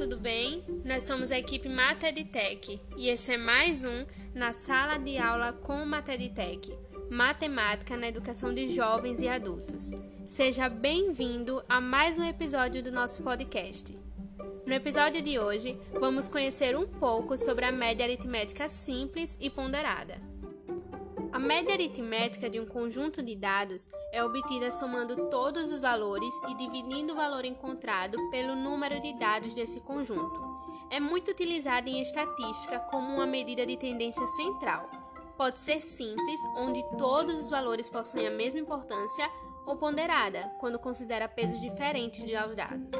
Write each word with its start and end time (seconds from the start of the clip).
tudo 0.00 0.16
bem? 0.16 0.64
Nós 0.82 1.02
somos 1.02 1.30
a 1.30 1.38
equipe 1.38 1.68
Mata 1.68 2.08
EdTech 2.08 2.80
e 2.96 3.10
esse 3.10 3.34
é 3.34 3.36
mais 3.36 3.84
um 3.84 4.06
na 4.34 4.50
sala 4.50 4.96
de 4.96 5.18
aula 5.18 5.52
com 5.52 5.84
Mata 5.84 6.14
EdTech, 6.14 6.74
Matemática 7.10 7.98
na 7.98 8.08
Educação 8.08 8.54
de 8.54 8.70
Jovens 8.70 9.20
e 9.20 9.28
Adultos. 9.28 9.90
Seja 10.24 10.70
bem-vindo 10.70 11.62
a 11.68 11.82
mais 11.82 12.18
um 12.18 12.24
episódio 12.24 12.82
do 12.82 12.90
nosso 12.90 13.22
podcast. 13.22 13.94
No 14.64 14.72
episódio 14.72 15.20
de 15.20 15.38
hoje, 15.38 15.78
vamos 15.92 16.28
conhecer 16.28 16.74
um 16.74 16.86
pouco 16.86 17.36
sobre 17.36 17.66
a 17.66 17.72
média 17.72 18.06
aritmética 18.06 18.68
simples 18.68 19.36
e 19.38 19.50
ponderada. 19.50 20.29
Média 21.40 21.72
aritmética 21.72 22.50
de 22.50 22.60
um 22.60 22.66
conjunto 22.66 23.22
de 23.22 23.34
dados 23.34 23.88
é 24.12 24.22
obtida 24.22 24.70
somando 24.70 25.30
todos 25.30 25.72
os 25.72 25.80
valores 25.80 26.34
e 26.50 26.54
dividindo 26.54 27.14
o 27.14 27.16
valor 27.16 27.46
encontrado 27.46 28.18
pelo 28.30 28.54
número 28.54 29.00
de 29.00 29.18
dados 29.18 29.54
desse 29.54 29.80
conjunto. 29.80 30.38
É 30.90 31.00
muito 31.00 31.30
utilizada 31.30 31.88
em 31.88 32.02
estatística 32.02 32.78
como 32.90 33.14
uma 33.14 33.26
medida 33.26 33.64
de 33.64 33.78
tendência 33.78 34.26
central. 34.26 34.90
Pode 35.34 35.60
ser 35.60 35.80
simples, 35.80 36.40
onde 36.58 36.84
todos 36.98 37.40
os 37.40 37.48
valores 37.48 37.88
possuem 37.88 38.26
a 38.26 38.30
mesma 38.30 38.60
importância, 38.60 39.26
ou 39.64 39.76
ponderada, 39.76 40.52
quando 40.60 40.78
considera 40.78 41.26
pesos 41.26 41.58
diferentes 41.58 42.24
de 42.26 42.32
dados. 42.54 42.94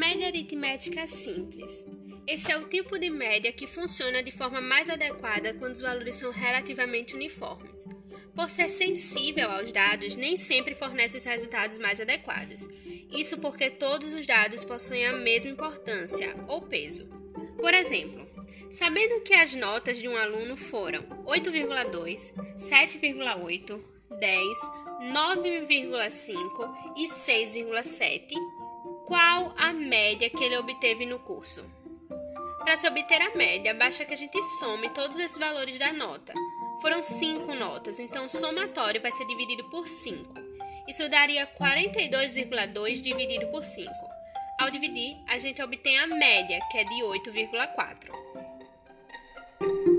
Média 0.00 0.28
aritmética 0.28 1.06
simples. 1.06 1.84
Esse 2.26 2.50
é 2.50 2.56
o 2.56 2.66
tipo 2.66 2.98
de 2.98 3.10
média 3.10 3.52
que 3.52 3.66
funciona 3.66 4.22
de 4.22 4.32
forma 4.32 4.58
mais 4.58 4.88
adequada 4.88 5.52
quando 5.52 5.74
os 5.74 5.82
valores 5.82 6.16
são 6.16 6.32
relativamente 6.32 7.14
uniformes. 7.14 7.86
Por 8.34 8.48
ser 8.48 8.70
sensível 8.70 9.50
aos 9.50 9.70
dados, 9.70 10.16
nem 10.16 10.38
sempre 10.38 10.74
fornece 10.74 11.18
os 11.18 11.24
resultados 11.24 11.76
mais 11.76 12.00
adequados. 12.00 12.66
Isso 13.12 13.38
porque 13.42 13.68
todos 13.68 14.14
os 14.14 14.26
dados 14.26 14.64
possuem 14.64 15.04
a 15.06 15.12
mesma 15.12 15.50
importância 15.50 16.34
ou 16.48 16.62
peso. 16.62 17.06
Por 17.58 17.74
exemplo, 17.74 18.26
sabendo 18.70 19.20
que 19.20 19.34
as 19.34 19.54
notas 19.54 19.98
de 19.98 20.08
um 20.08 20.16
aluno 20.16 20.56
foram 20.56 21.02
8,2, 21.26 22.32
7,8, 22.56 23.78
10, 24.18 24.58
9,5 25.12 26.94
e 26.96 27.04
6,7, 27.04 28.59
qual 29.10 29.52
a 29.56 29.72
média 29.72 30.30
que 30.30 30.44
ele 30.44 30.56
obteve 30.56 31.04
no 31.04 31.18
curso. 31.18 31.64
Para 32.60 32.76
se 32.76 32.86
obter 32.86 33.20
a 33.20 33.34
média, 33.34 33.74
basta 33.74 34.04
que 34.04 34.14
a 34.14 34.16
gente 34.16 34.40
some 34.60 34.88
todos 34.90 35.18
esses 35.18 35.36
valores 35.36 35.76
da 35.80 35.92
nota. 35.92 36.32
Foram 36.80 37.02
5 37.02 37.52
notas, 37.56 37.98
então 37.98 38.26
o 38.26 38.28
somatório 38.28 39.02
vai 39.02 39.10
ser 39.10 39.26
dividido 39.26 39.68
por 39.68 39.88
5. 39.88 40.32
Isso 40.86 41.08
daria 41.08 41.44
42,2 41.44 43.02
dividido 43.02 43.48
por 43.48 43.64
5. 43.64 43.90
Ao 44.60 44.70
dividir, 44.70 45.16
a 45.26 45.38
gente 45.38 45.60
obtém 45.60 45.98
a 45.98 46.06
média, 46.06 46.60
que 46.70 46.78
é 46.78 46.84
de 46.84 47.02
8,4. 47.02 49.89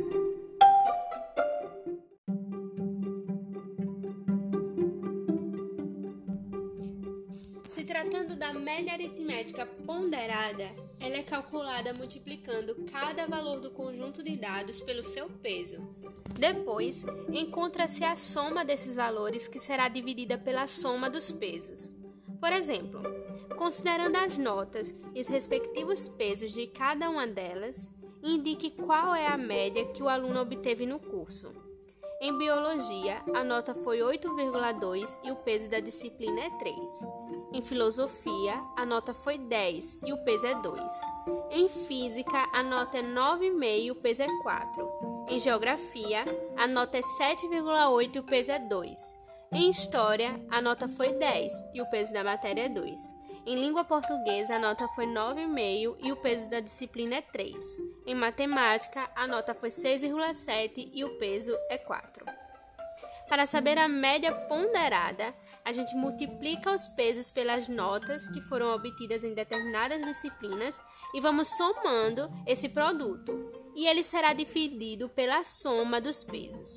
Se 7.71 7.85
tratando 7.85 8.35
da 8.35 8.53
média 8.53 8.91
aritmética 8.91 9.65
ponderada, 9.65 10.75
ela 10.99 11.15
é 11.15 11.23
calculada 11.23 11.93
multiplicando 11.93 12.75
cada 12.91 13.25
valor 13.25 13.61
do 13.61 13.71
conjunto 13.71 14.21
de 14.21 14.35
dados 14.35 14.81
pelo 14.81 15.01
seu 15.01 15.29
peso. 15.29 15.77
Depois, 16.37 17.05
encontra-se 17.31 18.03
a 18.03 18.17
soma 18.17 18.65
desses 18.65 18.97
valores, 18.97 19.47
que 19.47 19.57
será 19.57 19.87
dividida 19.87 20.37
pela 20.37 20.67
soma 20.67 21.09
dos 21.09 21.31
pesos. 21.31 21.89
Por 22.41 22.51
exemplo, 22.51 23.01
considerando 23.55 24.17
as 24.17 24.37
notas 24.37 24.93
e 25.15 25.21
os 25.21 25.29
respectivos 25.29 26.09
pesos 26.09 26.51
de 26.51 26.67
cada 26.67 27.09
uma 27.09 27.25
delas, 27.25 27.89
indique 28.21 28.71
qual 28.71 29.15
é 29.15 29.27
a 29.27 29.37
média 29.37 29.87
que 29.93 30.03
o 30.03 30.09
aluno 30.09 30.41
obteve 30.41 30.85
no 30.85 30.99
curso. 30.99 31.70
Em 32.23 32.37
biologia, 32.37 33.19
a 33.33 33.43
nota 33.43 33.73
foi 33.73 33.97
8,2 33.97 35.17
e 35.23 35.31
o 35.31 35.35
peso 35.37 35.67
da 35.67 35.79
disciplina 35.79 36.41
é 36.41 36.49
3. 36.51 36.77
Em 37.51 37.63
filosofia, 37.63 38.61
a 38.77 38.85
nota 38.85 39.11
foi 39.11 39.39
10 39.39 40.01
e 40.05 40.13
o 40.13 40.23
peso 40.23 40.45
é 40.45 40.53
2. 40.53 40.93
Em 41.49 41.67
física, 41.67 42.47
a 42.53 42.61
nota 42.61 42.99
é 42.99 43.01
9,5 43.01 43.83
e 43.85 43.89
o 43.89 43.95
peso 43.95 44.21
é 44.21 44.27
4. 44.43 45.25
Em 45.29 45.39
geografia, 45.39 46.23
a 46.55 46.67
nota 46.67 46.99
é 46.99 47.01
7,8 47.01 48.15
e 48.15 48.19
o 48.19 48.23
peso 48.23 48.51
é 48.51 48.59
2. 48.59 49.15
Em 49.53 49.71
história, 49.71 50.39
a 50.51 50.61
nota 50.61 50.87
foi 50.87 51.13
10 51.13 51.51
e 51.73 51.81
o 51.81 51.89
peso 51.89 52.13
da 52.13 52.23
matéria 52.23 52.65
é 52.65 52.69
2. 52.69 53.01
Em 53.43 53.55
língua 53.55 53.83
portuguesa, 53.83 54.55
a 54.55 54.59
nota 54.59 54.87
foi 54.89 55.07
9,5 55.07 55.97
e 55.99 56.11
o 56.11 56.15
peso 56.15 56.47
da 56.47 56.59
disciplina 56.59 57.15
é 57.15 57.21
3. 57.21 57.55
Em 58.05 58.13
matemática, 58.13 59.09
a 59.15 59.27
nota 59.27 59.55
foi 59.55 59.69
6,7 59.69 60.91
e 60.93 61.03
o 61.03 61.17
peso 61.17 61.57
é 61.69 61.77
4. 61.77 62.23
Para 63.27 63.45
saber 63.45 63.79
a 63.79 63.87
média 63.87 64.31
ponderada, 64.47 65.33
a 65.65 65.71
gente 65.71 65.95
multiplica 65.95 66.71
os 66.71 66.85
pesos 66.89 67.31
pelas 67.31 67.67
notas 67.67 68.27
que 68.27 68.41
foram 68.41 68.75
obtidas 68.75 69.23
em 69.23 69.33
determinadas 69.33 70.03
disciplinas 70.03 70.79
e 71.13 71.21
vamos 71.21 71.47
somando 71.55 72.29
esse 72.45 72.69
produto, 72.69 73.49
e 73.73 73.87
ele 73.87 74.03
será 74.03 74.33
dividido 74.33 75.09
pela 75.09 75.43
soma 75.43 75.99
dos 75.99 76.23
pesos. 76.23 76.75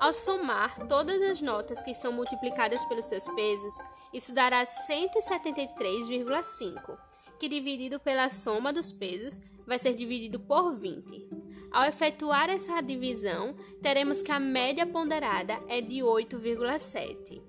Ao 0.00 0.12
somar 0.14 0.88
todas 0.88 1.20
as 1.20 1.42
notas 1.42 1.82
que 1.82 1.94
são 1.94 2.10
multiplicadas 2.10 2.82
pelos 2.86 3.04
seus 3.04 3.28
pesos, 3.34 3.74
isso 4.14 4.34
dará 4.34 4.64
173,5, 4.64 6.96
que 7.38 7.46
dividido 7.46 8.00
pela 8.00 8.30
soma 8.30 8.72
dos 8.72 8.90
pesos 8.90 9.42
vai 9.66 9.78
ser 9.78 9.94
dividido 9.94 10.40
por 10.40 10.72
20. 10.72 11.28
Ao 11.70 11.84
efetuar 11.84 12.48
essa 12.48 12.80
divisão, 12.80 13.54
teremos 13.82 14.22
que 14.22 14.32
a 14.32 14.40
média 14.40 14.86
ponderada 14.86 15.62
é 15.68 15.82
de 15.82 15.98
8,7. 15.98 17.42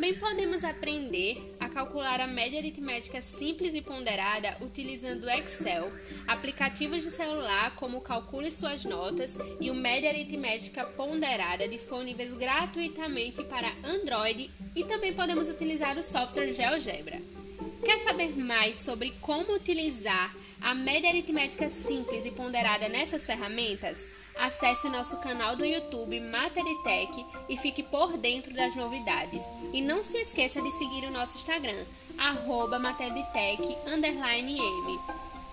Também 0.00 0.14
podemos 0.14 0.64
aprender 0.64 1.54
a 1.60 1.68
calcular 1.68 2.22
a 2.22 2.26
média 2.26 2.58
aritmética 2.58 3.20
simples 3.20 3.74
e 3.74 3.82
ponderada 3.82 4.56
utilizando 4.62 5.24
o 5.24 5.30
Excel, 5.30 5.92
aplicativos 6.26 7.02
de 7.02 7.10
celular 7.10 7.76
como 7.76 8.00
Calcule 8.00 8.50
Suas 8.50 8.82
Notas 8.82 9.36
e 9.60 9.70
o 9.70 9.74
Média 9.74 10.08
Aritmética 10.08 10.86
Ponderada 10.86 11.68
disponíveis 11.68 12.32
gratuitamente 12.32 13.44
para 13.44 13.74
Android 13.84 14.50
e 14.74 14.84
também 14.84 15.12
podemos 15.12 15.50
utilizar 15.50 15.98
o 15.98 16.02
software 16.02 16.50
GeoGebra. 16.50 17.39
Quer 17.84 17.98
saber 17.98 18.38
mais 18.38 18.78
sobre 18.78 19.12
como 19.20 19.54
utilizar 19.54 20.34
a 20.60 20.74
média 20.74 21.08
aritmética 21.08 21.70
simples 21.70 22.26
e 22.26 22.30
ponderada 22.30 22.88
nessas 22.88 23.26
ferramentas? 23.26 24.06
Acesse 24.36 24.88
nosso 24.88 25.20
canal 25.20 25.56
do 25.56 25.64
YouTube 25.64 26.20
Materitech 26.20 27.24
e 27.48 27.56
fique 27.56 27.82
por 27.82 28.16
dentro 28.16 28.54
das 28.54 28.74
novidades. 28.76 29.44
E 29.72 29.80
não 29.80 30.02
se 30.02 30.18
esqueça 30.18 30.60
de 30.60 30.70
seguir 30.72 31.06
o 31.06 31.10
nosso 31.10 31.36
Instagram, 31.36 31.84
arroba 32.16 32.78
M. 32.78 33.24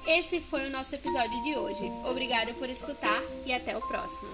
Esse 0.06 0.40
foi 0.40 0.68
o 0.68 0.70
nosso 0.70 0.96
episódio 0.96 1.44
de 1.44 1.58
hoje. 1.58 1.92
Obrigada 2.10 2.54
por 2.54 2.70
escutar 2.70 3.22
e 3.46 3.54
até 3.54 3.78
o 3.78 3.82
próximo. 3.82 4.30